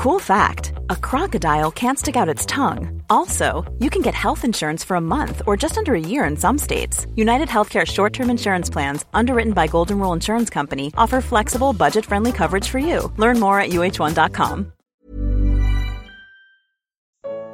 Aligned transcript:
Cool 0.00 0.18
fact 0.18 0.72
a 0.88 0.96
crocodile 0.96 1.70
can't 1.70 1.98
stick 1.98 2.16
out 2.16 2.26
its 2.26 2.46
tongue. 2.46 3.02
Also, 3.10 3.70
you 3.80 3.90
can 3.90 4.00
get 4.00 4.14
health 4.14 4.46
insurance 4.46 4.82
for 4.82 4.94
a 4.96 5.00
month 5.00 5.42
or 5.46 5.58
just 5.58 5.76
under 5.76 5.94
a 5.94 6.00
year 6.00 6.24
in 6.24 6.38
some 6.38 6.56
states. 6.56 7.06
United 7.16 7.48
Healthcare 7.48 7.86
short 7.86 8.14
term 8.14 8.30
insurance 8.30 8.70
plans, 8.70 9.04
underwritten 9.12 9.52
by 9.52 9.66
Golden 9.66 9.98
Rule 9.98 10.14
Insurance 10.14 10.48
Company, 10.48 10.90
offer 10.96 11.20
flexible, 11.20 11.74
budget 11.74 12.06
friendly 12.06 12.32
coverage 12.32 12.66
for 12.66 12.78
you. 12.78 13.12
Learn 13.18 13.38
more 13.38 13.60
at 13.60 13.72
uh1.com. 13.72 14.72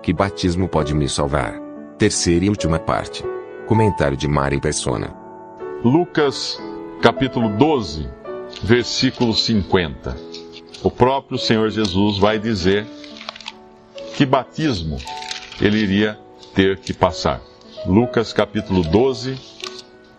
Que 0.04 0.14
batismo 0.14 0.68
pode 0.68 0.94
me 0.94 1.08
salvar? 1.08 1.60
Terceira 1.98 2.44
e 2.44 2.48
última 2.48 2.78
parte. 2.78 3.24
Comentário 3.66 4.16
de 4.16 4.28
Mari 4.28 4.60
Persona. 4.60 5.12
Lucas, 5.82 6.60
capítulo 7.02 7.48
12, 7.58 8.08
versículo 8.62 9.34
50. 9.34 10.45
O 10.82 10.90
próprio 10.90 11.38
Senhor 11.38 11.70
Jesus 11.70 12.18
vai 12.18 12.38
dizer 12.38 12.86
que 14.16 14.26
batismo 14.26 14.98
ele 15.60 15.78
iria 15.78 16.18
ter 16.54 16.78
que 16.78 16.92
passar. 16.92 17.40
Lucas 17.86 18.32
capítulo 18.32 18.82
12, 18.82 19.38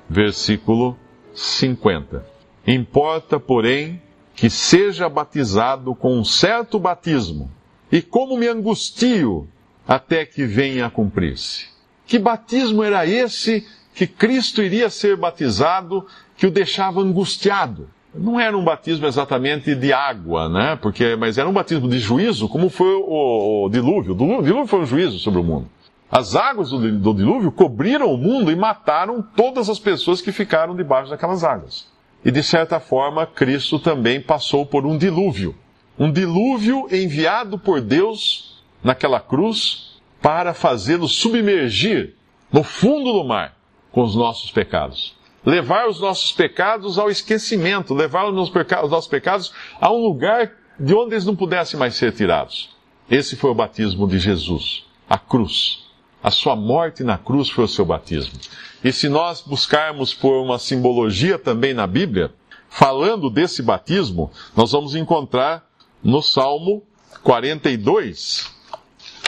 versículo 0.09 0.97
50. 1.33 2.25
Importa, 2.65 3.39
porém, 3.39 4.01
que 4.35 4.49
seja 4.49 5.07
batizado 5.07 5.95
com 5.95 6.17
um 6.17 6.23
certo 6.23 6.79
batismo, 6.79 7.51
e 7.91 8.01
como 8.01 8.37
me 8.37 8.47
angustio 8.47 9.47
até 9.87 10.25
que 10.25 10.45
venha 10.45 10.85
a 10.85 10.89
cumprir-se. 10.89 11.67
Que 12.05 12.19
batismo 12.19 12.83
era 12.83 13.05
esse 13.05 13.65
que 13.93 14.05
Cristo 14.05 14.61
iria 14.61 14.89
ser 14.89 15.15
batizado 15.15 16.05
que 16.35 16.45
o 16.45 16.51
deixava 16.51 16.99
angustiado? 17.01 17.89
Não 18.17 18.39
era 18.39 18.57
um 18.57 18.63
batismo 18.63 19.05
exatamente 19.05 19.75
de 19.75 19.93
água, 19.93 20.49
né? 20.49 20.77
Porque, 20.81 21.15
mas 21.15 21.37
era 21.37 21.47
um 21.47 21.53
batismo 21.53 21.87
de 21.87 21.99
juízo, 21.99 22.49
como 22.49 22.69
foi 22.69 22.93
o, 22.93 23.65
o 23.65 23.69
dilúvio. 23.69 24.13
O 24.13 24.41
dilúvio 24.41 24.67
foi 24.67 24.79
um 24.79 24.85
juízo 24.85 25.19
sobre 25.19 25.39
o 25.39 25.43
mundo. 25.43 25.69
As 26.09 26.35
águas 26.35 26.69
do, 26.69 26.99
do 26.99 27.13
dilúvio 27.13 27.51
cobriram 27.51 28.11
o 28.11 28.17
mundo 28.17 28.51
e 28.51 28.55
mataram 28.55 29.21
todas 29.21 29.69
as 29.69 29.77
pessoas 29.77 30.21
que 30.21 30.31
ficaram 30.31 30.75
debaixo 30.75 31.09
daquelas 31.09 31.43
águas. 31.43 31.87
E 32.23 32.31
de 32.31 32.41
certa 32.41 32.79
forma, 32.79 33.25
Cristo 33.25 33.77
também 33.77 34.21
passou 34.21 34.65
por 34.65 34.85
um 34.85 34.97
dilúvio. 34.97 35.55
Um 35.99 36.11
dilúvio 36.11 36.87
enviado 36.91 37.59
por 37.59 37.81
Deus 37.81 38.63
naquela 38.83 39.19
cruz 39.19 39.99
para 40.21 40.53
fazê-lo 40.53 41.07
submergir 41.07 42.15
no 42.51 42.63
fundo 42.63 43.11
do 43.11 43.23
mar 43.23 43.55
com 43.91 44.01
os 44.01 44.15
nossos 44.15 44.51
pecados 44.51 45.16
levar 45.47 45.87
os 45.87 46.01
nossos 46.01 46.33
pecados 46.33 46.99
ao 46.99 47.09
esquecimento, 47.09 47.93
levar 47.93 48.27
os 48.27 48.35
nossos 48.35 49.07
pecados 49.07 49.53
a 49.79 49.89
um 49.89 50.03
lugar 50.03 50.51
de 50.77 50.93
onde 50.93 51.13
eles 51.13 51.23
não 51.23 51.37
pudessem 51.37 51.79
mais 51.79 51.95
ser 51.95 52.11
tirados. 52.11 52.75
Esse 53.09 53.37
foi 53.37 53.51
o 53.51 53.55
batismo 53.55 54.05
de 54.05 54.19
Jesus, 54.19 54.85
a 55.09 55.17
cruz. 55.17 55.85
A 56.21 56.29
sua 56.29 56.53
morte 56.53 57.01
na 57.01 57.17
cruz 57.17 57.49
foi 57.49 57.63
o 57.63 57.67
seu 57.67 57.85
batismo. 57.85 58.37
E 58.83 58.91
se 58.91 59.07
nós 59.07 59.41
buscarmos 59.41 60.13
por 60.13 60.33
uma 60.43 60.59
simbologia 60.59 61.39
também 61.39 61.73
na 61.73 61.87
Bíblia, 61.87 62.33
falando 62.69 63.29
desse 63.29 63.63
batismo, 63.63 64.29
nós 64.53 64.73
vamos 64.73 64.95
encontrar 64.95 65.65
no 66.03 66.21
Salmo 66.21 66.83
42, 67.23 68.51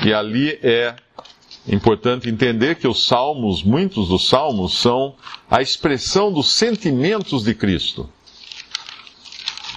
e 0.06 0.14
ali 0.14 0.60
é 0.62 0.94
importante 1.76 2.30
entender 2.30 2.76
que 2.76 2.88
os 2.88 3.06
salmos, 3.06 3.64
muitos 3.64 4.10
dos 4.10 4.28
salmos, 4.28 4.78
são 4.78 5.16
a 5.50 5.62
expressão 5.62 6.32
dos 6.32 6.52
sentimentos 6.52 7.44
de 7.44 7.54
Cristo. 7.54 8.10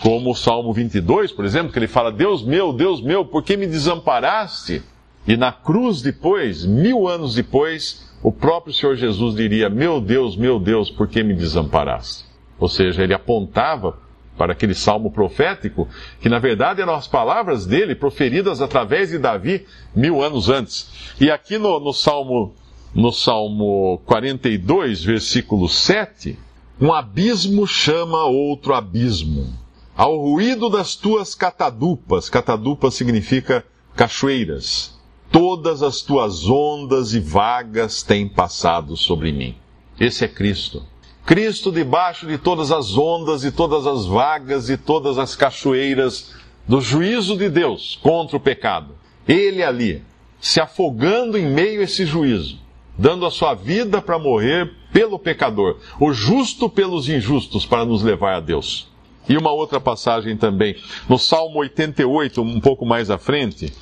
Como 0.01 0.31
o 0.31 0.35
Salmo 0.35 0.73
22, 0.73 1.31
por 1.33 1.45
exemplo, 1.45 1.73
que 1.73 1.79
ele 1.79 1.87
fala: 1.87 2.11
Deus 2.11 2.43
meu, 2.43 2.73
Deus 2.73 3.01
meu, 3.01 3.25
por 3.25 3.43
que 3.43 3.57
me 3.57 3.67
desamparaste? 3.67 4.83
E 5.27 5.37
na 5.37 5.53
cruz 5.53 6.03
depois, 6.03 6.65
mil 6.65 7.07
anos 7.07 7.35
depois, 7.35 8.11
o 8.23 8.33
próprio 8.33 8.75
Senhor 8.75 8.97
Jesus 8.97 9.37
diria: 9.37 9.71
Meu 9.71 10.01
Deus, 10.01 10.37
meu 10.37 10.59
Deus, 10.59 10.91
por 10.91 11.07
que 11.07 11.23
me 11.23 11.35
desamparaste? 11.35 12.25
Ou 12.59 12.69
seja, 12.69 13.03
ele 13.03 13.15
apontava 13.15 14.02
para 14.37 14.53
aquele 14.53 14.75
salmo 14.75 15.11
profético, 15.11 15.89
que 16.21 16.29
na 16.29 16.39
verdade 16.39 16.81
eram 16.81 16.95
as 16.95 17.07
palavras 17.07 17.67
dele 17.67 17.95
proferidas 17.95 18.61
através 18.61 19.11
de 19.11 19.19
Davi 19.19 19.67
mil 19.95 20.23
anos 20.23 20.49
antes. 20.49 21.15
E 21.21 21.31
aqui 21.31 21.59
no, 21.59 21.79
no 21.79 21.93
Salmo, 21.93 22.55
no 22.95 23.13
Salmo 23.13 24.01
42, 24.07 25.05
versículo 25.05 25.69
7, 25.69 26.39
um 26.81 26.93
abismo 26.93 27.67
chama 27.67 28.25
outro 28.25 28.75
abismo. 28.75 29.53
Ao 29.95 30.17
ruído 30.17 30.71
das 30.71 30.97
tuas 30.97 31.35
catadupas, 31.35 32.31
catadupas 32.31 32.95
significa 32.95 33.65
cachoeiras, 33.95 34.99
todas 35.31 35.83
as 35.83 36.01
tuas 36.01 36.49
ondas 36.49 37.13
e 37.13 37.21
vagas 37.21 38.03
têm 38.03 38.27
passado 38.27 38.97
sobre 38.97 39.31
mim. 39.33 39.55
Esse 40.01 40.25
é 40.25 40.29
Cristo. 40.29 40.83
Cristo 41.25 41.71
debaixo 41.71 42.27
de 42.27 42.37
todas 42.37 42.73
as 42.73 42.97
ondas 42.97 43.45
e 43.45 43.53
todas 43.53 43.87
as 43.87 44.07
vagas 44.07 44.69
e 44.69 44.77
todas 44.77 45.19
as 45.19 45.37
cachoeiras 45.37 46.35
do 46.67 46.81
juízo 46.81 47.37
de 47.37 47.49
Deus 47.49 47.99
contra 48.03 48.37
o 48.37 48.41
pecado. 48.41 48.97
Ele 49.27 49.63
ali, 49.63 50.03
se 50.41 50.61
afogando 50.61 51.39
em 51.39 51.47
meio 51.47 51.81
a 51.81 51.85
esse 51.85 52.05
juízo, 52.05 52.59
dando 52.99 53.25
a 53.25 53.31
sua 53.31 53.55
vida 53.55 54.03
para 54.03 54.19
morrer 54.19 54.73
pelo 54.93 55.19
pecador, 55.19 55.79
o 56.01 56.13
justo 56.13 56.69
pelos 56.69 57.09
injustos 57.09 57.65
para 57.65 57.85
nos 57.85 58.03
levar 58.03 58.35
a 58.35 58.41
Deus. 58.41 58.89
E 59.29 59.37
uma 59.37 59.53
outra 59.53 59.81
passagem 59.81 60.37
também, 60.37 60.77
no 61.09 61.19
Salmo 61.19 61.61
88, 61.61 62.43
um 62.43 62.61
pouco 62.61 62.85
mais 62.85 63.11
à 63.11 63.17
frente, 63.17 63.73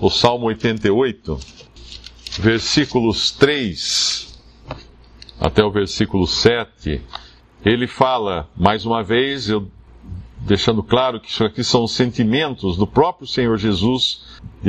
o 0.00 0.10
Salmo 0.10 0.46
88, 0.46 1.38
versículos 2.40 3.30
3 3.30 4.31
até 5.42 5.64
o 5.64 5.72
versículo 5.72 6.24
7, 6.24 7.02
ele 7.64 7.88
fala, 7.88 8.48
mais 8.56 8.86
uma 8.86 9.02
vez, 9.02 9.48
eu, 9.48 9.68
deixando 10.38 10.84
claro 10.84 11.18
que 11.18 11.28
isso 11.28 11.44
aqui 11.44 11.64
são 11.64 11.82
os 11.82 11.90
sentimentos 11.92 12.76
do 12.76 12.86
próprio 12.86 13.26
Senhor 13.26 13.58
Jesus, 13.58 14.24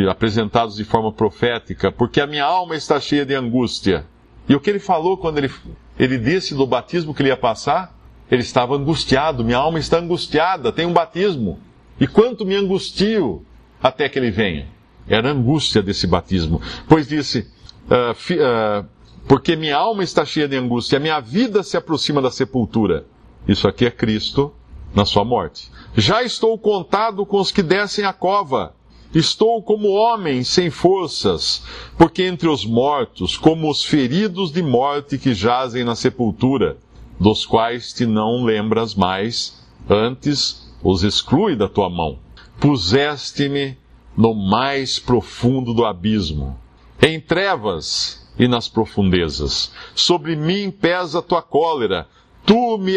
apresentados 0.10 0.76
de 0.76 0.84
forma 0.84 1.12
profética, 1.12 1.92
porque 1.92 2.20
a 2.20 2.26
minha 2.26 2.44
alma 2.44 2.76
está 2.76 3.00
cheia 3.00 3.24
de 3.24 3.36
angústia. 3.36 4.08
E 4.50 4.56
o 4.56 4.60
que 4.60 4.68
ele 4.68 4.80
falou 4.80 5.16
quando 5.16 5.38
ele, 5.38 5.52
ele 5.98 6.18
disse 6.18 6.56
do 6.56 6.66
batismo 6.66 7.14
que 7.14 7.22
ele 7.22 7.30
ia 7.30 7.38
passar? 7.38 7.96
Ele 8.32 8.42
estava 8.42 8.76
angustiado, 8.76 9.44
minha 9.44 9.60
alma 9.60 9.78
está 9.78 10.00
angustiada, 10.00 10.72
tem 10.72 10.88
um 10.88 10.94
batismo. 10.94 11.60
E 12.00 12.08
quanto 12.08 12.48
me 12.48 12.56
angustio 12.56 13.46
até 13.82 14.10
que 14.10 14.18
ele 14.18 14.32
venha? 14.32 14.68
Era 15.08 15.30
angústia 15.30 15.84
desse 15.84 16.08
batismo. 16.08 16.60
Pois 16.88 17.08
disse, 17.08 17.48
uh, 17.86 18.16
fi, 18.16 18.40
uh, 18.40 18.86
porque 19.28 19.56
minha 19.56 19.78
alma 19.78 20.04
está 20.04 20.26
cheia 20.26 20.48
de 20.48 20.58
angústia, 20.58 21.00
minha 21.00 21.20
vida 21.20 21.64
se 21.64 21.78
aproxima 21.78 22.22
da 22.22 22.32
sepultura. 22.32 23.06
Isso 23.48 23.68
aqui 23.68 23.86
é 23.86 23.92
Cristo 23.92 24.54
na 24.94 25.06
sua 25.06 25.24
morte. 25.24 25.72
Já 25.96 26.24
estou 26.24 26.58
contado 26.58 27.26
com 27.26 27.40
os 27.40 27.52
que 27.52 27.64
descem 27.64 28.06
a 28.06 28.14
cova. 28.14 28.76
Estou 29.14 29.62
como 29.62 29.92
homem 29.92 30.44
sem 30.44 30.72
forças, 30.72 31.64
porque 31.98 32.24
entre 32.24 32.48
os 32.48 32.66
mortos, 32.66 33.38
como 33.38 33.70
os 33.70 33.84
feridos 33.84 34.52
de 34.52 34.64
morte 34.64 35.20
que 35.20 35.36
jazem 35.36 35.84
na 35.84 35.96
sepultura, 35.96 36.78
dos 37.20 37.46
quais 37.46 37.94
te 37.94 38.08
não 38.08 38.44
lembras 38.44 38.96
mais, 38.96 39.64
antes 39.88 40.68
os 40.84 41.04
exclui 41.04 41.56
da 41.56 41.68
tua 41.68 41.90
mão. 41.90 42.18
Puseste-me 42.60 43.78
no 44.18 44.34
mais 44.34 44.98
profundo 44.98 45.74
do 45.74 45.86
abismo. 45.86 46.58
Em 47.00 47.20
trevas 47.20 48.23
e 48.38 48.48
nas 48.48 48.68
profundezas. 48.68 49.72
Sobre 49.96 50.36
mim 50.36 50.72
pesa 50.72 51.20
a 51.20 51.22
tua 51.22 51.42
cólera, 51.42 52.08
tu 52.46 52.78
me, 52.78 52.94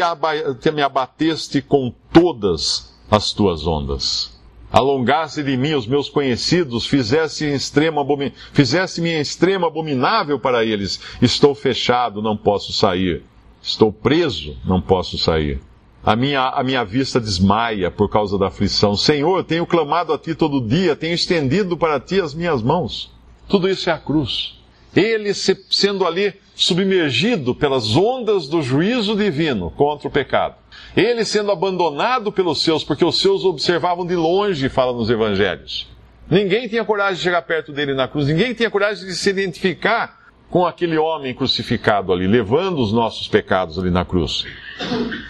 me 0.73 0.83
abateste 0.83 1.61
com 1.63 1.93
todas 2.13 2.95
as 3.11 3.33
tuas 3.33 3.67
ondas. 3.67 4.37
Alongaste 4.73 5.43
de 5.43 5.57
mim 5.57 5.75
os 5.75 5.87
meus 5.87 6.09
conhecidos, 6.09 6.87
fizeste-me 6.87 7.55
extremo, 7.55 8.01
abomin... 8.01 8.33
extremo 9.21 9.67
abominável 9.67 10.39
para 10.41 10.65
eles. 10.65 11.01
Estou 11.23 11.55
fechado, 11.55 12.21
não 12.21 12.37
posso 12.37 12.73
sair. 12.73 13.23
Estou 13.63 13.93
preso, 13.93 14.57
não 14.65 14.81
posso 14.81 15.17
sair. 15.19 15.61
A 16.05 16.15
minha, 16.15 16.49
a 16.49 16.63
minha 16.63 16.85
vista 16.85 17.21
desmaia 17.21 17.91
por 17.91 18.09
causa 18.09 18.39
da 18.39 18.49
aflição. 18.49 18.97
Senhor, 18.97 19.45
tenho 19.45 19.67
clamado 19.67 20.13
a 20.13 20.19
ti 20.19 20.35
todo 20.35 20.61
dia, 20.61 20.95
tenho 20.95 21.15
estendido 21.15 21.77
para 21.77 21.99
ti 21.99 22.21
as 22.21 22.35
minhas 22.35 22.63
mãos. 22.63 23.11
Tudo 23.49 23.69
isso 23.69 23.89
é 23.89 23.93
a 23.93 23.99
cruz 23.99 24.56
ele 24.97 25.35
sendo 25.35 26.07
ali 26.07 26.35
submergido 26.55 27.55
pelas 27.55 27.95
ondas 27.95 28.49
do 28.49 28.63
juízo 28.63 29.15
divino 29.15 29.71
contra 29.71 30.09
o 30.09 30.11
pecado. 30.11 30.55
Ele 30.97 31.25
sendo 31.25 31.53
abandonado 31.53 32.33
pelos 32.33 32.63
seus, 32.63 32.83
porque 32.83 33.05
os 33.05 33.21
seus 33.21 33.45
observavam 33.45 34.07
de 34.07 34.17
longe, 34.17 34.69
fala 34.71 34.93
nos 34.93 35.11
evangelhos. 35.11 35.87
Ninguém 36.29 36.67
tinha 36.67 36.85
coragem 36.85 37.17
de 37.17 37.23
chegar 37.23 37.43
perto 37.43 37.73
dele 37.73 37.95
na 37.95 38.09
cruz, 38.09 38.27
ninguém 38.27 38.55
tinha 38.55 38.71
coragem 38.71 39.07
de 39.07 39.15
se 39.15 39.31
identificar 39.31 40.27
com 40.51 40.65
aquele 40.65 40.97
homem 40.97 41.35
crucificado 41.35 42.13
ali, 42.13 42.27
levando 42.27 42.79
os 42.81 42.93
nossos 42.93 43.29
pecados 43.29 43.79
ali 43.79 43.91
na 43.91 44.05
cruz. 44.05 44.45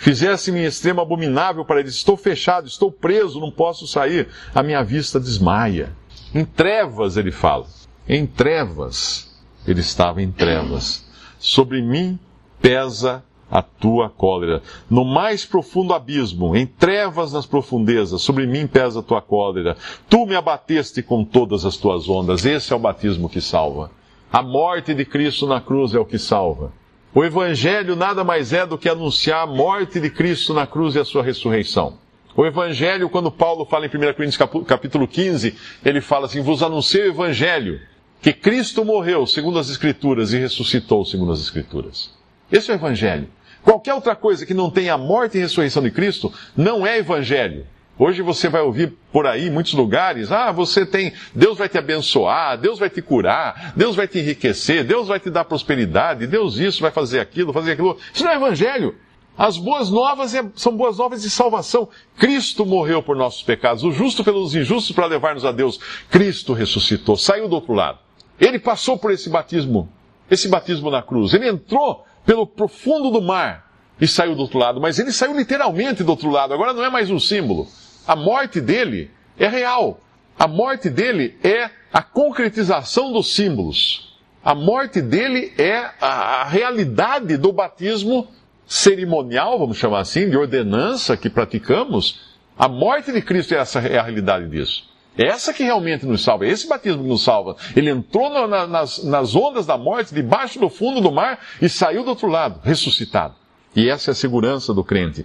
Fizesse-me 0.00 0.64
extremo 0.64 1.00
abominável 1.00 1.64
para 1.64 1.80
ele. 1.80 1.88
Estou 1.88 2.16
fechado, 2.16 2.66
estou 2.66 2.92
preso, 2.92 3.40
não 3.40 3.50
posso 3.50 3.86
sair. 3.86 4.28
A 4.54 4.62
minha 4.62 4.82
vista 4.82 5.18
desmaia. 5.18 5.90
Em 6.34 6.44
trevas, 6.44 7.16
ele 7.16 7.32
fala. 7.32 7.66
Em 8.08 8.26
trevas. 8.26 9.25
Ele 9.66 9.80
estava 9.80 10.22
em 10.22 10.30
trevas. 10.30 11.06
Sobre 11.38 11.82
mim 11.82 12.18
pesa 12.60 13.24
a 13.50 13.62
tua 13.62 14.10
cólera. 14.10 14.62
No 14.90 15.04
mais 15.04 15.44
profundo 15.44 15.94
abismo, 15.94 16.56
em 16.56 16.66
trevas 16.66 17.32
nas 17.32 17.46
profundezas, 17.46 18.22
sobre 18.22 18.46
mim 18.46 18.66
pesa 18.66 19.00
a 19.00 19.02
tua 19.02 19.22
cólera. 19.22 19.76
Tu 20.08 20.26
me 20.26 20.34
abateste 20.34 21.02
com 21.02 21.24
todas 21.24 21.64
as 21.64 21.76
tuas 21.76 22.08
ondas. 22.08 22.44
Esse 22.44 22.72
é 22.72 22.76
o 22.76 22.80
batismo 22.80 23.28
que 23.28 23.40
salva. 23.40 23.90
A 24.32 24.42
morte 24.42 24.92
de 24.94 25.04
Cristo 25.04 25.46
na 25.46 25.60
cruz 25.60 25.94
é 25.94 25.98
o 25.98 26.04
que 26.04 26.18
salva. 26.18 26.72
O 27.14 27.24
Evangelho 27.24 27.96
nada 27.96 28.22
mais 28.22 28.52
é 28.52 28.66
do 28.66 28.76
que 28.76 28.88
anunciar 28.88 29.44
a 29.44 29.46
morte 29.46 30.00
de 30.00 30.10
Cristo 30.10 30.52
na 30.52 30.66
cruz 30.66 30.94
e 30.94 30.98
a 30.98 31.04
sua 31.04 31.22
ressurreição. 31.22 31.98
O 32.36 32.44
Evangelho, 32.44 33.08
quando 33.08 33.30
Paulo 33.30 33.64
fala 33.64 33.86
em 33.86 33.88
1 33.88 33.90
Coríntios 34.12 34.36
capítulo 34.66 35.08
15, 35.08 35.56
ele 35.82 36.02
fala 36.02 36.26
assim: 36.26 36.42
Vos 36.42 36.62
anunciei 36.62 37.04
o 37.04 37.12
Evangelho, 37.12 37.80
que 38.20 38.32
Cristo 38.32 38.84
morreu 38.84 39.26
segundo 39.26 39.58
as 39.58 39.70
Escrituras 39.70 40.32
e 40.32 40.38
ressuscitou 40.38 41.04
segundo 41.04 41.32
as 41.32 41.40
Escrituras. 41.40 42.10
Esse 42.50 42.70
é 42.70 42.74
o 42.74 42.76
Evangelho. 42.76 43.28
Qualquer 43.62 43.94
outra 43.94 44.14
coisa 44.14 44.46
que 44.46 44.54
não 44.54 44.70
tenha 44.70 44.94
a 44.94 44.98
morte 44.98 45.36
e 45.36 45.40
ressurreição 45.40 45.82
de 45.82 45.90
Cristo 45.90 46.32
não 46.56 46.86
é 46.86 46.98
Evangelho. 46.98 47.66
Hoje 47.98 48.20
você 48.20 48.48
vai 48.48 48.60
ouvir 48.60 48.92
por 49.10 49.26
aí, 49.26 49.48
muitos 49.48 49.72
lugares, 49.72 50.30
ah, 50.30 50.52
você 50.52 50.84
tem, 50.84 51.14
Deus 51.34 51.56
vai 51.56 51.66
te 51.66 51.78
abençoar, 51.78 52.58
Deus 52.58 52.78
vai 52.78 52.90
te 52.90 53.00
curar, 53.00 53.72
Deus 53.74 53.96
vai 53.96 54.06
te 54.06 54.18
enriquecer, 54.18 54.84
Deus 54.84 55.08
vai 55.08 55.18
te 55.18 55.30
dar 55.30 55.46
prosperidade, 55.46 56.26
Deus 56.26 56.58
isso 56.58 56.82
vai 56.82 56.90
fazer 56.90 57.20
aquilo, 57.20 57.54
fazer 57.54 57.72
aquilo. 57.72 57.96
Isso 58.12 58.22
não 58.22 58.32
é 58.32 58.36
evangelho. 58.36 58.94
As 59.36 59.56
boas 59.56 59.90
novas 59.90 60.34
é, 60.34 60.44
são 60.54 60.76
boas 60.76 60.98
novas 60.98 61.22
de 61.22 61.30
salvação. 61.30 61.88
Cristo 62.18 62.66
morreu 62.66 63.02
por 63.02 63.16
nossos 63.16 63.42
pecados, 63.42 63.82
o 63.82 63.90
justo 63.90 64.22
pelos 64.22 64.54
injustos 64.54 64.94
para 64.94 65.06
levar-nos 65.06 65.44
a 65.44 65.52
Deus. 65.52 65.78
Cristo 66.10 66.52
ressuscitou, 66.52 67.16
saiu 67.16 67.48
do 67.48 67.54
outro 67.54 67.72
lado. 67.72 67.98
Ele 68.40 68.58
passou 68.58 68.98
por 68.98 69.10
esse 69.10 69.28
batismo, 69.28 69.88
esse 70.30 70.48
batismo 70.48 70.90
na 70.90 71.02
cruz. 71.02 71.32
Ele 71.34 71.48
entrou 71.48 72.04
pelo 72.24 72.46
profundo 72.46 73.10
do 73.10 73.22
mar 73.22 73.70
e 74.00 74.06
saiu 74.06 74.34
do 74.34 74.42
outro 74.42 74.58
lado, 74.58 74.80
mas 74.80 74.98
ele 74.98 75.12
saiu 75.12 75.36
literalmente 75.36 76.04
do 76.04 76.10
outro 76.10 76.30
lado. 76.30 76.52
Agora 76.52 76.72
não 76.72 76.84
é 76.84 76.90
mais 76.90 77.10
um 77.10 77.18
símbolo. 77.18 77.66
A 78.06 78.14
morte 78.14 78.60
dele 78.60 79.10
é 79.38 79.48
real. 79.48 80.00
A 80.38 80.46
morte 80.46 80.90
dele 80.90 81.38
é 81.42 81.70
a 81.92 82.02
concretização 82.02 83.12
dos 83.12 83.34
símbolos. 83.34 84.18
A 84.44 84.54
morte 84.54 85.00
dele 85.00 85.52
é 85.58 85.90
a, 86.00 86.44
realidade 86.44 87.36
do 87.36 87.52
batismo 87.52 88.28
cerimonial, 88.66 89.58
vamos 89.58 89.78
chamar 89.78 90.00
assim, 90.00 90.28
de 90.28 90.36
ordenança 90.36 91.16
que 91.16 91.30
praticamos. 91.30 92.36
A 92.58 92.68
morte 92.68 93.10
de 93.12 93.22
Cristo 93.22 93.54
é, 93.54 93.58
essa, 93.58 93.80
é 93.80 93.98
a 93.98 94.02
realidade 94.02 94.48
disso. 94.48 94.88
Essa 95.16 95.52
que 95.52 95.62
realmente 95.62 96.04
nos 96.04 96.22
salva, 96.22 96.46
esse 96.46 96.68
batismo 96.68 97.02
que 97.02 97.08
nos 97.08 97.22
salva. 97.22 97.56
Ele 97.74 97.90
entrou 97.90 98.30
na, 98.30 98.66
nas, 98.66 99.02
nas 99.04 99.34
ondas 99.34 99.66
da 99.66 99.78
morte, 99.78 100.14
debaixo 100.14 100.58
do 100.58 100.68
fundo 100.68 101.00
do 101.00 101.10
mar, 101.10 101.38
e 101.60 101.68
saiu 101.68 102.02
do 102.04 102.10
outro 102.10 102.28
lado, 102.28 102.60
ressuscitado. 102.62 103.34
E 103.74 103.90
essa 103.90 104.10
é 104.10 104.12
a 104.12 104.14
segurança 104.14 104.72
do 104.72 104.82
crente, 104.82 105.24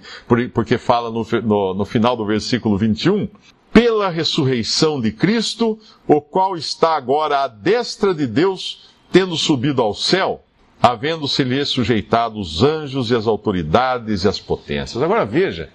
porque 0.54 0.78
fala 0.78 1.10
no, 1.10 1.26
no, 1.42 1.74
no 1.74 1.86
final 1.86 2.18
do 2.18 2.26
versículo 2.26 2.78
21, 2.78 3.30
pela 3.72 4.10
ressurreição 4.10 5.00
de 5.00 5.12
Cristo, 5.12 5.80
o 6.06 6.20
qual 6.20 6.58
está 6.58 6.98
agora 6.98 7.44
à 7.44 7.48
destra 7.48 8.14
de 8.14 8.28
Deus, 8.28 8.90
tendo 9.10 9.38
subido 9.38 9.82
ao 9.82 9.94
céu, 9.94 10.44
havendo-se-lhe 10.82 11.64
sujeitado 11.64 12.40
os 12.40 12.62
anjos 12.62 13.12
e 13.12 13.16
as 13.16 13.28
autoridades 13.28 14.26
e 14.26 14.28
as 14.28 14.40
potências. 14.40 15.02
Agora 15.02 15.26
veja, 15.26 15.70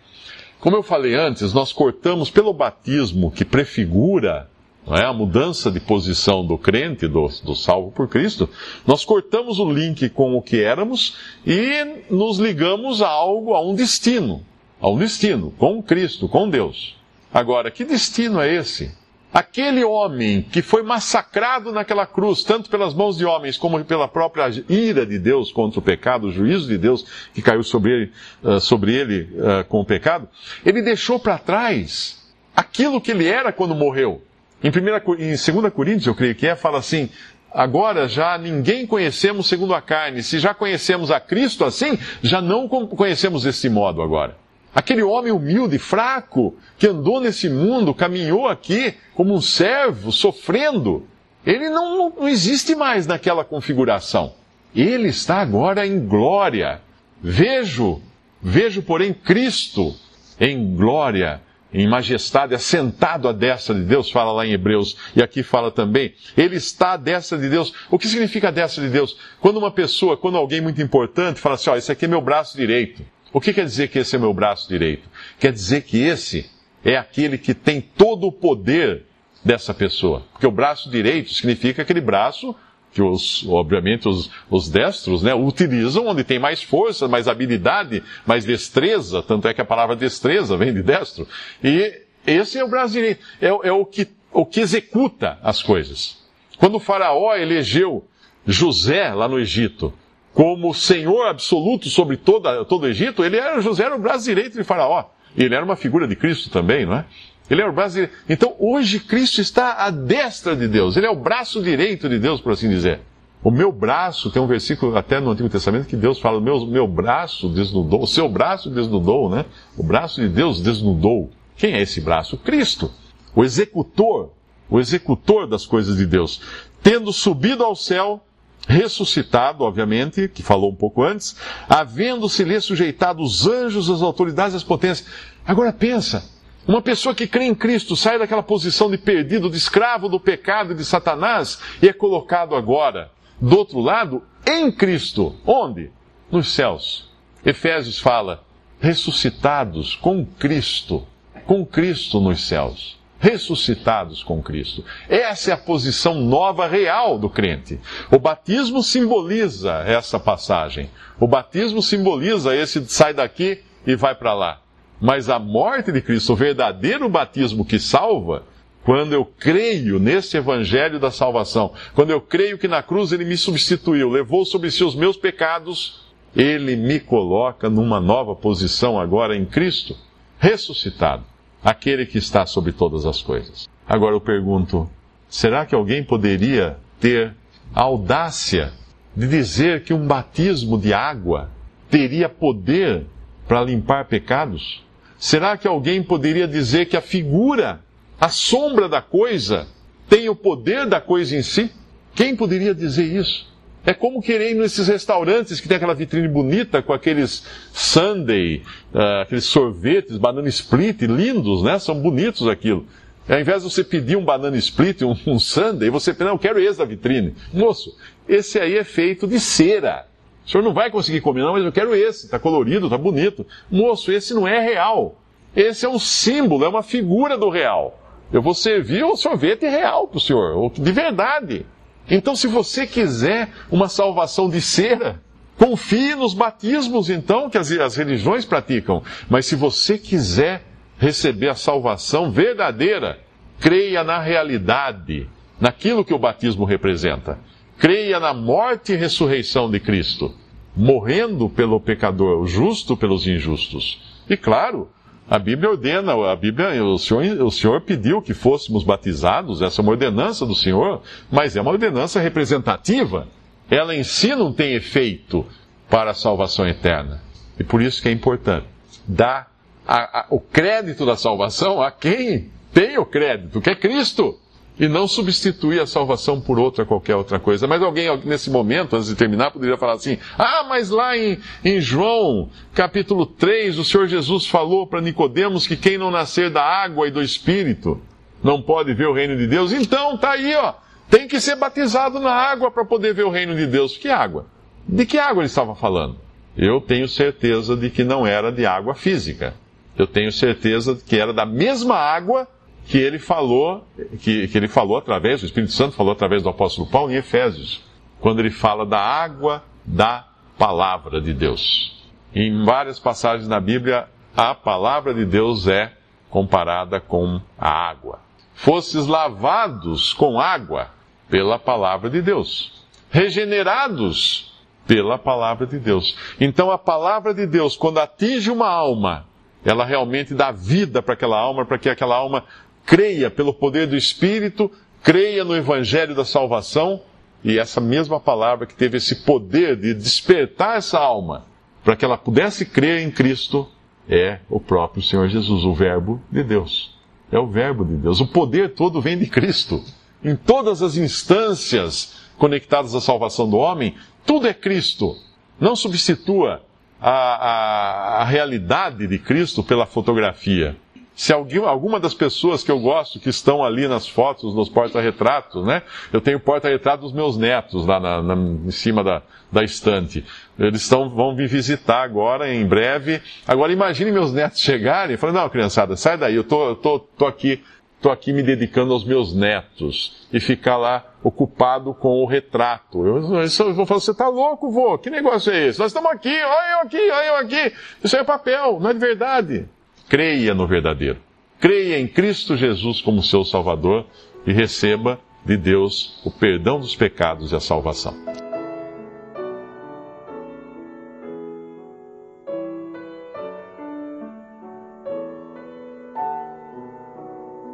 como 0.60 0.76
eu 0.76 0.82
falei 0.82 1.14
antes, 1.14 1.52
nós 1.52 1.72
cortamos 1.72 2.30
pelo 2.30 2.52
batismo 2.52 3.30
que 3.30 3.44
prefigura 3.44 4.48
é? 4.94 5.04
a 5.04 5.12
mudança 5.12 5.70
de 5.70 5.80
posição 5.80 6.46
do 6.46 6.56
crente, 6.56 7.08
do, 7.08 7.28
do 7.44 7.54
salvo 7.56 7.90
por 7.90 8.08
Cristo, 8.08 8.48
nós 8.86 9.04
cortamos 9.04 9.58
o 9.58 9.68
link 9.68 10.08
com 10.10 10.36
o 10.36 10.42
que 10.42 10.62
éramos 10.62 11.16
e 11.44 12.04
nos 12.08 12.38
ligamos 12.38 13.02
a 13.02 13.08
algo, 13.08 13.54
a 13.54 13.60
um 13.60 13.74
destino, 13.74 14.44
a 14.80 14.88
um 14.88 14.96
destino, 14.96 15.52
com 15.58 15.82
Cristo, 15.82 16.28
com 16.28 16.48
Deus. 16.48 16.96
Agora, 17.34 17.70
que 17.70 17.84
destino 17.84 18.40
é 18.40 18.54
esse? 18.54 18.94
Aquele 19.36 19.84
homem 19.84 20.40
que 20.40 20.62
foi 20.62 20.82
massacrado 20.82 21.70
naquela 21.70 22.06
cruz, 22.06 22.42
tanto 22.42 22.70
pelas 22.70 22.94
mãos 22.94 23.18
de 23.18 23.26
homens 23.26 23.58
como 23.58 23.84
pela 23.84 24.08
própria 24.08 24.48
ira 24.66 25.04
de 25.04 25.18
Deus 25.18 25.52
contra 25.52 25.78
o 25.78 25.82
pecado, 25.82 26.28
o 26.28 26.32
juízo 26.32 26.66
de 26.66 26.78
Deus 26.78 27.04
que 27.34 27.42
caiu 27.42 27.62
sobre 27.62 27.92
ele, 27.92 28.12
uh, 28.42 28.58
sobre 28.58 28.94
ele 28.94 29.28
uh, 29.34 29.62
com 29.68 29.80
o 29.80 29.84
pecado, 29.84 30.26
ele 30.64 30.80
deixou 30.80 31.18
para 31.18 31.36
trás 31.36 32.32
aquilo 32.56 32.98
que 32.98 33.10
ele 33.10 33.26
era 33.26 33.52
quando 33.52 33.74
morreu. 33.74 34.22
Em, 34.64 34.70
primeira, 34.70 35.04
em 35.18 35.36
2 35.36 35.70
Coríntios, 35.70 36.06
eu 36.06 36.14
creio 36.14 36.34
que 36.34 36.46
é, 36.46 36.56
fala 36.56 36.78
assim: 36.78 37.10
agora 37.52 38.08
já 38.08 38.38
ninguém 38.38 38.86
conhecemos 38.86 39.48
segundo 39.48 39.74
a 39.74 39.82
carne. 39.82 40.22
Se 40.22 40.38
já 40.38 40.54
conhecemos 40.54 41.10
a 41.10 41.20
Cristo 41.20 41.62
assim, 41.62 41.98
já 42.22 42.40
não 42.40 42.66
conhecemos 42.66 43.42
desse 43.42 43.68
modo 43.68 44.00
agora. 44.00 44.45
Aquele 44.76 45.02
homem 45.02 45.32
humilde, 45.32 45.78
fraco, 45.78 46.54
que 46.76 46.86
andou 46.86 47.18
nesse 47.18 47.48
mundo, 47.48 47.94
caminhou 47.94 48.46
aqui 48.46 48.92
como 49.14 49.34
um 49.34 49.40
servo, 49.40 50.12
sofrendo, 50.12 51.08
ele 51.46 51.70
não, 51.70 52.10
não 52.10 52.28
existe 52.28 52.74
mais 52.74 53.06
naquela 53.06 53.42
configuração. 53.42 54.34
Ele 54.74 55.08
está 55.08 55.36
agora 55.36 55.86
em 55.86 56.06
glória. 56.06 56.82
Vejo, 57.22 58.02
vejo, 58.42 58.82
porém, 58.82 59.14
Cristo 59.14 59.94
em 60.38 60.76
glória 60.76 61.40
em 61.72 61.88
majestade, 61.88 62.54
assentado 62.54 63.28
à 63.28 63.32
destra 63.32 63.74
de 63.74 63.82
Deus, 63.82 64.10
fala 64.10 64.30
lá 64.30 64.46
em 64.46 64.52
Hebreus, 64.52 64.94
e 65.16 65.22
aqui 65.22 65.42
fala 65.42 65.70
também, 65.70 66.14
ele 66.36 66.56
está 66.56 66.92
à 66.92 66.96
destra 66.98 67.38
de 67.38 67.48
Deus. 67.48 67.72
O 67.90 67.98
que 67.98 68.08
significa 68.08 68.48
a 68.48 68.50
destra 68.50 68.84
de 68.84 68.90
Deus? 68.90 69.16
Quando 69.40 69.56
uma 69.56 69.70
pessoa, 69.70 70.18
quando 70.18 70.36
alguém 70.36 70.60
muito 70.60 70.82
importante 70.82 71.40
fala 71.40 71.54
assim, 71.54 71.70
ó, 71.70 71.76
esse 71.76 71.90
aqui 71.90 72.04
é 72.04 72.08
meu 72.08 72.20
braço 72.20 72.56
direito. 72.58 73.02
O 73.32 73.40
que 73.40 73.52
quer 73.52 73.64
dizer 73.64 73.88
que 73.88 73.98
esse 73.98 74.16
é 74.16 74.18
meu 74.18 74.32
braço 74.32 74.68
direito? 74.68 75.08
Quer 75.38 75.52
dizer 75.52 75.82
que 75.82 75.98
esse 75.98 76.50
é 76.84 76.96
aquele 76.96 77.36
que 77.36 77.54
tem 77.54 77.80
todo 77.80 78.26
o 78.26 78.32
poder 78.32 79.04
dessa 79.44 79.74
pessoa. 79.74 80.24
Porque 80.32 80.46
o 80.46 80.50
braço 80.50 80.90
direito 80.90 81.32
significa 81.32 81.82
aquele 81.82 82.00
braço 82.00 82.54
que 82.92 83.02
os, 83.02 83.46
obviamente 83.46 84.08
os, 84.08 84.30
os 84.48 84.70
destros 84.70 85.22
né, 85.22 85.34
utilizam 85.34 86.06
onde 86.06 86.24
tem 86.24 86.38
mais 86.38 86.62
força, 86.62 87.06
mais 87.06 87.28
habilidade, 87.28 88.02
mais 88.24 88.44
destreza, 88.44 89.22
tanto 89.22 89.46
é 89.46 89.52
que 89.52 89.60
a 89.60 89.66
palavra 89.66 89.94
destreza 89.94 90.56
vem 90.56 90.72
de 90.72 90.82
destro. 90.82 91.28
E 91.62 92.00
esse 92.26 92.58
é 92.58 92.64
o 92.64 92.68
braço 92.68 92.94
direito, 92.94 93.22
é, 93.40 93.48
é 93.48 93.72
o, 93.72 93.84
que, 93.84 94.08
o 94.32 94.46
que 94.46 94.60
executa 94.60 95.38
as 95.42 95.62
coisas. 95.62 96.24
Quando 96.56 96.76
o 96.76 96.80
faraó 96.80 97.36
elegeu 97.36 98.02
José 98.46 99.12
lá 99.12 99.28
no 99.28 99.38
Egito 99.38 99.92
como 100.36 100.74
senhor 100.74 101.28
absoluto 101.28 101.88
sobre 101.88 102.18
toda, 102.18 102.62
todo 102.66 102.82
o 102.82 102.86
Egito, 102.86 103.24
ele 103.24 103.38
era, 103.38 103.58
José 103.62 103.84
era 103.84 103.96
o 103.96 103.98
braço 103.98 104.26
direito 104.26 104.58
de 104.58 104.64
faraó. 104.64 105.06
Ele 105.34 105.54
era 105.54 105.64
uma 105.64 105.76
figura 105.76 106.06
de 106.06 106.14
Cristo 106.14 106.50
também, 106.50 106.84
não 106.84 106.92
é? 106.92 107.06
Ele 107.48 107.62
é 107.62 107.66
o 107.66 107.72
braço 107.72 107.94
direito. 107.94 108.14
Então, 108.28 108.54
hoje, 108.58 109.00
Cristo 109.00 109.40
está 109.40 109.76
à 109.82 109.88
destra 109.88 110.54
de 110.54 110.68
Deus. 110.68 110.94
Ele 110.94 111.06
é 111.06 111.10
o 111.10 111.16
braço 111.16 111.62
direito 111.62 112.06
de 112.06 112.18
Deus, 112.18 112.38
por 112.38 112.52
assim 112.52 112.68
dizer. 112.68 113.00
O 113.42 113.50
meu 113.50 113.72
braço, 113.72 114.30
tem 114.30 114.42
um 114.42 114.46
versículo 114.46 114.94
até 114.94 115.18
no 115.20 115.30
Antigo 115.30 115.48
Testamento 115.48 115.86
que 115.86 115.96
Deus 115.96 116.20
fala: 116.20 116.38
meu, 116.38 116.66
meu 116.66 116.86
braço 116.86 117.48
desnudou, 117.48 118.02
o 118.02 118.06
seu 118.06 118.28
braço 118.28 118.68
desnudou, 118.68 119.30
né? 119.30 119.46
O 119.74 119.82
braço 119.82 120.20
de 120.20 120.28
Deus 120.28 120.60
desnudou. 120.60 121.30
Quem 121.56 121.72
é 121.72 121.80
esse 121.80 121.98
braço? 122.02 122.36
Cristo, 122.36 122.92
o 123.34 123.42
executor, 123.42 124.32
o 124.68 124.78
executor 124.78 125.46
das 125.46 125.64
coisas 125.64 125.96
de 125.96 126.04
Deus. 126.04 126.42
Tendo 126.82 127.10
subido 127.10 127.64
ao 127.64 127.74
céu, 127.74 128.20
ressuscitado, 128.66 129.64
obviamente, 129.64 130.28
que 130.28 130.42
falou 130.42 130.70
um 130.70 130.74
pouco 130.74 131.02
antes, 131.02 131.36
havendo-se-lhe 131.68 132.60
sujeitado 132.60 133.22
os 133.22 133.46
anjos, 133.46 133.88
as 133.88 134.02
autoridades 134.02 134.54
e 134.54 134.56
as 134.56 134.64
potências. 134.64 135.08
Agora 135.46 135.72
pensa, 135.72 136.28
uma 136.66 136.82
pessoa 136.82 137.14
que 137.14 137.28
crê 137.28 137.44
em 137.44 137.54
Cristo 137.54 137.94
sai 137.94 138.18
daquela 138.18 138.42
posição 138.42 138.90
de 138.90 138.98
perdido, 138.98 139.48
de 139.48 139.56
escravo 139.56 140.08
do 140.08 140.18
pecado 140.18 140.72
e 140.72 140.76
de 140.76 140.84
Satanás 140.84 141.60
e 141.80 141.88
é 141.88 141.92
colocado 141.92 142.56
agora, 142.56 143.10
do 143.40 143.56
outro 143.56 143.78
lado, 143.78 144.22
em 144.44 144.70
Cristo. 144.72 145.36
Onde? 145.46 145.92
Nos 146.30 146.48
céus. 146.48 147.08
Efésios 147.44 148.00
fala, 148.00 148.44
ressuscitados 148.80 149.94
com 149.94 150.26
Cristo, 150.26 151.06
com 151.46 151.64
Cristo 151.64 152.20
nos 152.20 152.44
céus. 152.44 152.98
Ressuscitados 153.18 154.22
com 154.22 154.42
Cristo. 154.42 154.84
Essa 155.08 155.50
é 155.50 155.54
a 155.54 155.58
posição 155.58 156.14
nova, 156.20 156.66
real 156.66 157.18
do 157.18 157.30
crente. 157.30 157.80
O 158.10 158.18
batismo 158.18 158.82
simboliza 158.82 159.72
essa 159.86 160.20
passagem. 160.20 160.90
O 161.18 161.26
batismo 161.26 161.82
simboliza 161.82 162.54
esse 162.54 162.84
sai 162.86 163.14
daqui 163.14 163.62
e 163.86 163.96
vai 163.96 164.14
para 164.14 164.34
lá. 164.34 164.60
Mas 165.00 165.28
a 165.28 165.38
morte 165.38 165.92
de 165.92 166.00
Cristo, 166.00 166.32
o 166.32 166.36
verdadeiro 166.36 167.08
batismo 167.08 167.64
que 167.64 167.78
salva, 167.78 168.44
quando 168.86 169.12
eu 169.12 169.24
creio 169.24 169.98
nesse 169.98 170.36
evangelho 170.36 171.00
da 171.00 171.10
salvação, 171.10 171.72
quando 171.94 172.10
eu 172.10 172.20
creio 172.20 172.56
que 172.56 172.68
na 172.68 172.82
cruz 172.82 173.10
ele 173.12 173.24
me 173.24 173.36
substituiu, 173.36 174.08
levou 174.08 174.44
sobre 174.44 174.70
si 174.70 174.84
os 174.84 174.94
meus 174.94 175.16
pecados, 175.16 176.06
ele 176.36 176.76
me 176.76 177.00
coloca 177.00 177.68
numa 177.68 178.00
nova 178.00 178.36
posição 178.36 179.00
agora 179.00 179.36
em 179.36 179.44
Cristo, 179.44 179.96
ressuscitado, 180.38 181.24
aquele 181.66 182.06
que 182.06 182.16
está 182.16 182.46
sobre 182.46 182.70
todas 182.70 183.04
as 183.04 183.20
coisas. 183.20 183.68
Agora 183.88 184.14
eu 184.14 184.20
pergunto: 184.20 184.88
será 185.28 185.66
que 185.66 185.74
alguém 185.74 186.04
poderia 186.04 186.78
ter 187.00 187.34
a 187.74 187.80
audácia 187.82 188.72
de 189.16 189.26
dizer 189.26 189.82
que 189.82 189.92
um 189.92 190.06
batismo 190.06 190.78
de 190.78 190.94
água 190.94 191.50
teria 191.90 192.28
poder 192.28 193.06
para 193.48 193.64
limpar 193.64 194.04
pecados? 194.04 194.84
Será 195.18 195.56
que 195.56 195.66
alguém 195.66 196.04
poderia 196.04 196.46
dizer 196.46 196.86
que 196.86 196.96
a 196.96 197.00
figura 197.00 197.80
a 198.20 198.28
sombra 198.28 198.88
da 198.88 199.02
coisa 199.02 199.66
tem 200.08 200.28
o 200.28 200.36
poder 200.36 200.86
da 200.86 201.00
coisa 201.00 201.36
em 201.36 201.42
si? 201.42 201.70
Quem 202.14 202.36
poderia 202.36 202.74
dizer 202.74 203.04
isso? 203.04 203.52
É 203.86 203.94
como 203.94 204.20
querer 204.20 204.50
ir 204.50 204.54
nesses 204.54 204.88
restaurantes 204.88 205.60
que 205.60 205.68
tem 205.68 205.76
aquela 205.76 205.94
vitrine 205.94 206.26
bonita 206.26 206.82
com 206.82 206.92
aqueles 206.92 207.46
sundae, 207.72 208.64
uh, 208.92 209.22
aqueles 209.22 209.44
sorvetes, 209.44 210.16
banana 210.16 210.48
split, 210.48 211.02
lindos, 211.02 211.62
né? 211.62 211.78
São 211.78 211.94
bonitos 211.94 212.48
aquilo. 212.48 212.84
Ao 213.28 213.38
invés 213.38 213.62
de 213.62 213.70
você 213.70 213.84
pedir 213.84 214.16
um 214.16 214.24
banana 214.24 214.56
split, 214.56 215.02
um, 215.02 215.16
um 215.24 215.38
sundae, 215.38 215.88
você 215.88 216.12
pensa, 216.12 216.24
não, 216.24 216.32
eu 216.32 216.38
quero 216.38 216.58
esse 216.58 216.80
da 216.80 216.84
vitrine. 216.84 217.36
Moço, 217.52 217.96
esse 218.28 218.58
aí 218.58 218.76
é 218.76 218.82
feito 218.82 219.24
de 219.24 219.38
cera. 219.38 220.08
O 220.44 220.50
senhor 220.50 220.64
não 220.64 220.74
vai 220.74 220.90
conseguir 220.90 221.20
comer, 221.20 221.42
não, 221.42 221.52
mas 221.52 221.64
eu 221.64 221.70
quero 221.70 221.94
esse. 221.94 222.24
Está 222.24 222.40
colorido, 222.40 222.86
está 222.86 222.98
bonito. 222.98 223.46
Moço, 223.70 224.10
esse 224.10 224.34
não 224.34 224.48
é 224.48 224.58
real. 224.58 225.16
Esse 225.54 225.86
é 225.86 225.88
um 225.88 225.98
símbolo, 225.98 226.64
é 226.64 226.68
uma 226.68 226.82
figura 226.82 227.38
do 227.38 227.48
real. 227.48 228.00
Eu 228.32 228.42
vou 228.42 228.52
servir 228.52 229.04
o 229.04 229.16
sorvete 229.16 229.64
real 229.68 230.08
para 230.08 230.18
o 230.18 230.20
senhor, 230.20 230.72
de 230.72 230.90
verdade. 230.90 231.64
Então, 232.10 232.36
se 232.36 232.46
você 232.46 232.86
quiser 232.86 233.50
uma 233.70 233.88
salvação 233.88 234.48
de 234.48 234.60
cera, 234.60 235.20
confie 235.58 236.14
nos 236.14 236.34
batismos, 236.34 237.10
então, 237.10 237.50
que 237.50 237.58
as, 237.58 237.70
as 237.72 237.96
religiões 237.96 238.44
praticam. 238.44 239.02
Mas 239.28 239.46
se 239.46 239.56
você 239.56 239.98
quiser 239.98 240.62
receber 240.98 241.48
a 241.48 241.54
salvação 241.54 242.30
verdadeira, 242.30 243.18
creia 243.58 244.04
na 244.04 244.20
realidade, 244.20 245.28
naquilo 245.60 246.04
que 246.04 246.14
o 246.14 246.18
batismo 246.18 246.64
representa. 246.64 247.38
Creia 247.78 248.18
na 248.18 248.32
morte 248.32 248.92
e 248.92 248.96
ressurreição 248.96 249.70
de 249.70 249.78
Cristo, 249.80 250.34
morrendo 250.74 251.48
pelo 251.48 251.80
pecador, 251.80 252.40
o 252.40 252.46
justo 252.46 252.96
pelos 252.96 253.26
injustos. 253.26 254.00
E 254.28 254.36
claro, 254.36 254.88
a 255.28 255.38
Bíblia 255.38 255.70
ordena, 255.70 256.12
a 256.30 256.36
Bíblia, 256.36 256.84
o 256.84 256.98
Senhor, 256.98 257.42
o 257.42 257.50
Senhor 257.50 257.80
pediu 257.80 258.22
que 258.22 258.32
fôssemos 258.32 258.84
batizados, 258.84 259.60
essa 259.60 259.80
é 259.80 259.82
uma 259.82 259.90
ordenança 259.90 260.46
do 260.46 260.54
Senhor, 260.54 261.02
mas 261.30 261.56
é 261.56 261.60
uma 261.60 261.72
ordenança 261.72 262.20
representativa. 262.20 263.26
Ela 263.68 263.94
em 263.94 264.04
si 264.04 264.34
não 264.34 264.52
tem 264.52 264.74
efeito 264.74 265.44
para 265.90 266.12
a 266.12 266.14
salvação 266.14 266.66
eterna. 266.66 267.20
E 267.58 267.64
por 267.64 267.82
isso 267.82 268.00
que 268.00 268.08
é 268.08 268.12
importante 268.12 268.66
dar 269.06 269.50
a, 269.86 270.20
a, 270.20 270.26
o 270.30 270.40
crédito 270.40 271.04
da 271.04 271.16
salvação 271.16 271.80
a 271.80 271.90
quem 271.90 272.50
tem 272.72 272.98
o 272.98 273.06
crédito, 273.06 273.60
que 273.60 273.70
é 273.70 273.74
Cristo 273.74 274.38
e 274.78 274.88
não 274.88 275.08
substituir 275.08 275.80
a 275.80 275.86
salvação 275.86 276.40
por 276.40 276.58
outra 276.58 276.84
qualquer 276.84 277.16
outra 277.16 277.38
coisa. 277.38 277.66
Mas 277.66 277.82
alguém 277.82 278.14
nesse 278.24 278.50
momento, 278.50 278.96
antes 278.96 279.08
de 279.08 279.14
terminar, 279.14 279.50
poderia 279.50 279.76
falar 279.76 279.94
assim: 279.94 280.18
ah, 280.38 280.64
mas 280.68 280.90
lá 280.90 281.16
em, 281.16 281.38
em 281.64 281.80
João, 281.80 282.50
capítulo 282.74 283.26
3, 283.26 283.78
o 283.78 283.84
Senhor 283.84 284.06
Jesus 284.06 284.46
falou 284.46 284.86
para 284.86 285.00
Nicodemos 285.00 285.66
que 285.66 285.76
quem 285.76 285.96
não 285.96 286.10
nascer 286.10 286.50
da 286.50 286.62
água 286.62 287.08
e 287.08 287.10
do 287.10 287.22
Espírito 287.22 288.00
não 288.42 288.60
pode 288.60 288.92
ver 288.92 289.06
o 289.06 289.12
reino 289.12 289.36
de 289.36 289.46
Deus. 289.46 289.72
Então, 289.72 290.16
tá 290.18 290.32
aí, 290.32 290.54
ó. 290.54 290.74
Tem 291.08 291.28
que 291.28 291.40
ser 291.40 291.56
batizado 291.56 292.18
na 292.18 292.32
água 292.32 292.70
para 292.70 292.84
poder 292.84 293.14
ver 293.14 293.24
o 293.24 293.30
reino 293.30 293.54
de 293.54 293.66
Deus. 293.66 293.96
Que 293.96 294.08
água? 294.08 294.46
De 294.86 295.06
que 295.06 295.18
água 295.18 295.40
ele 295.42 295.46
estava 295.46 295.74
falando? 295.74 296.18
Eu 296.56 296.80
tenho 296.80 297.08
certeza 297.08 297.76
de 297.76 297.90
que 297.90 298.02
não 298.02 298.26
era 298.26 298.50
de 298.50 298.66
água 298.66 298.94
física. 298.94 299.54
Eu 299.96 300.06
tenho 300.06 300.32
certeza 300.32 300.94
de 300.94 301.02
que 301.02 301.18
era 301.18 301.32
da 301.32 301.46
mesma 301.46 301.96
água 301.96 302.48
que 302.86 302.98
ele 302.98 303.18
falou, 303.18 303.84
que, 304.20 304.48
que 304.48 304.56
ele 304.56 304.68
falou 304.68 304.96
através, 304.96 305.42
o 305.42 305.46
Espírito 305.46 305.72
Santo 305.72 305.96
falou 305.96 306.12
através 306.12 306.42
do 306.42 306.48
apóstolo 306.48 306.88
Paulo 306.88 307.12
em 307.12 307.16
Efésios, 307.16 307.82
quando 308.20 308.38
ele 308.40 308.50
fala 308.50 308.86
da 308.86 309.00
água 309.00 309.62
da 309.84 310.26
palavra 310.56 311.20
de 311.20 311.34
Deus. 311.34 312.04
Em 312.34 312.64
várias 312.64 312.98
passagens 312.98 313.48
na 313.48 313.60
Bíblia, 313.60 314.08
a 314.36 314.54
palavra 314.54 315.12
de 315.12 315.24
Deus 315.24 315.66
é 315.66 315.92
comparada 316.30 317.00
com 317.00 317.40
a 317.58 317.68
água. 317.68 318.20
Fosses 318.54 319.06
lavados 319.06 320.12
com 320.12 320.40
água 320.40 320.90
pela 321.28 321.58
palavra 321.58 322.08
de 322.08 322.22
Deus, 322.22 322.84
regenerados 323.10 324.52
pela 324.86 325.18
palavra 325.18 325.66
de 325.66 325.78
Deus. 325.78 326.16
Então 326.40 326.70
a 326.70 326.78
palavra 326.78 327.34
de 327.34 327.46
Deus, 327.46 327.76
quando 327.76 327.98
atinge 327.98 328.50
uma 328.50 328.68
alma, 328.68 329.26
ela 329.64 329.84
realmente 329.84 330.32
dá 330.32 330.52
vida 330.52 331.02
para 331.02 331.14
aquela 331.14 331.36
alma, 331.36 331.64
para 331.64 331.78
que 331.78 331.88
aquela 331.88 332.14
alma 332.14 332.44
creia 332.86 333.28
pelo 333.28 333.52
poder 333.52 333.88
do 333.88 333.96
Espírito, 333.96 334.70
creia 335.02 335.44
no 335.44 335.54
Evangelho 335.56 336.14
da 336.14 336.24
salvação, 336.24 337.02
e 337.44 337.58
essa 337.58 337.80
mesma 337.80 338.18
palavra 338.18 338.66
que 338.66 338.74
teve 338.74 338.96
esse 338.96 339.16
poder 339.24 339.76
de 339.76 339.92
despertar 339.92 340.78
essa 340.78 340.98
alma 340.98 341.44
para 341.84 341.94
que 341.94 342.04
ela 342.04 342.16
pudesse 342.16 342.64
crer 342.64 343.02
em 343.02 343.10
Cristo 343.10 343.68
é 344.08 344.38
o 344.48 344.58
próprio 344.58 345.02
Senhor 345.02 345.28
Jesus, 345.28 345.64
o 345.64 345.74
Verbo 345.74 346.20
de 346.30 346.42
Deus. 346.42 346.96
É 347.30 347.38
o 347.38 347.46
Verbo 347.46 347.84
de 347.84 347.96
Deus. 347.96 348.20
O 348.20 348.26
poder 348.26 348.74
todo 348.74 349.00
vem 349.00 349.18
de 349.18 349.26
Cristo. 349.26 349.82
Em 350.24 350.34
todas 350.34 350.82
as 350.82 350.96
instâncias 350.96 352.16
conectadas 352.38 352.94
à 352.94 353.00
salvação 353.00 353.48
do 353.48 353.56
homem, 353.56 353.94
tudo 354.24 354.46
é 354.46 354.54
Cristo. 354.54 355.16
Não 355.60 355.76
substitua 355.76 356.62
a, 357.00 357.10
a, 357.10 358.22
a 358.22 358.24
realidade 358.24 359.06
de 359.06 359.18
Cristo 359.18 359.62
pela 359.62 359.86
fotografia 359.86 360.76
se 361.16 361.32
alguém, 361.32 361.64
alguma 361.64 361.98
das 361.98 362.12
pessoas 362.12 362.62
que 362.62 362.70
eu 362.70 362.78
gosto, 362.78 363.18
que 363.18 363.30
estão 363.30 363.64
ali 363.64 363.88
nas 363.88 364.06
fotos, 364.06 364.54
nos 364.54 364.68
porta-retratos, 364.68 365.64
né? 365.64 365.82
Eu 366.12 366.20
tenho 366.20 366.38
porta-retrato 366.38 367.04
dos 367.04 367.12
meus 367.14 367.38
netos 367.38 367.86
lá 367.86 367.98
na, 367.98 368.20
na, 368.20 368.34
em 368.34 368.70
cima 368.70 369.02
da, 369.02 369.22
da 369.50 369.64
estante. 369.64 370.22
Eles 370.58 370.82
estão, 370.82 371.08
vão 371.08 371.34
me 371.34 371.46
visitar 371.46 372.02
agora, 372.02 372.52
em 372.52 372.66
breve. 372.66 373.22
Agora 373.48 373.72
imagine 373.72 374.12
meus 374.12 374.30
netos 374.30 374.60
chegarem 374.60 375.14
e 375.14 375.16
falarem, 375.16 375.40
não, 375.40 375.48
criançada, 375.48 375.96
sai 375.96 376.18
daí, 376.18 376.34
eu 376.34 376.44
tô, 376.44 376.76
tô, 376.76 376.98
tô 376.98 377.24
aqui, 377.24 377.64
tô 378.02 378.10
aqui 378.10 378.30
me 378.30 378.42
dedicando 378.42 378.92
aos 378.92 379.02
meus 379.02 379.34
netos. 379.34 380.28
E 380.30 380.38
ficar 380.38 380.76
lá 380.76 381.02
ocupado 381.22 381.94
com 381.94 382.22
o 382.22 382.26
retrato. 382.26 383.06
Eu, 383.06 383.16
eu 383.42 383.74
vou 383.74 383.86
falar, 383.86 384.00
você 384.00 384.12
tá 384.12 384.28
louco, 384.28 384.70
vô? 384.70 384.98
Que 384.98 385.08
negócio 385.08 385.50
é 385.50 385.68
esse? 385.68 385.78
Nós 385.78 385.92
estamos 385.92 386.10
aqui, 386.10 386.28
olha 386.28 386.72
eu 386.72 386.80
aqui, 386.80 387.10
olha 387.10 387.26
eu 387.26 387.36
aqui. 387.36 387.72
Isso 388.04 388.16
é 388.18 388.22
papel, 388.22 388.78
não 388.78 388.90
é 388.90 388.92
de 388.92 389.00
verdade. 389.00 389.66
Creia 390.08 390.54
no 390.54 390.66
verdadeiro. 390.66 391.18
Creia 391.60 391.98
em 391.98 392.06
Cristo 392.06 392.56
Jesus 392.56 393.00
como 393.00 393.22
seu 393.22 393.44
Salvador 393.44 394.06
e 394.46 394.52
receba 394.52 395.18
de 395.44 395.56
Deus 395.56 396.20
o 396.24 396.30
perdão 396.30 396.78
dos 396.78 396.94
pecados 396.94 397.52
e 397.52 397.56
a 397.56 397.60
salvação. 397.60 398.14